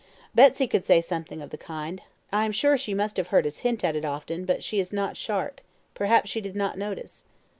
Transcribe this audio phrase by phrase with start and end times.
[0.33, 2.01] "Betsy could say something of the kind.
[2.33, 4.91] I am sure she must have heard us hint at it often, but she is
[4.91, 5.61] not sharp.
[5.93, 7.23] Perhaps she did not notice."